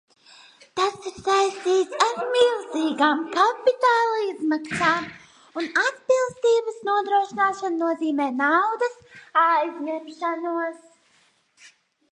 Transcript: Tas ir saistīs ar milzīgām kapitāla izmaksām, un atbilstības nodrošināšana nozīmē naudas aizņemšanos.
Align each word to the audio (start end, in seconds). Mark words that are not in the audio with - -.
Tas 0.79 0.93
ir 1.09 1.17
saistīs 1.25 1.91
ar 2.05 2.15
milzīgām 2.29 3.21
kapitāla 3.35 4.23
izmaksām, 4.31 5.05
un 5.63 5.69
atbilstības 5.85 6.81
nodrošināšana 6.91 7.73
nozīmē 7.85 8.31
naudas 8.43 8.99
aizņemšanos. 9.47 10.85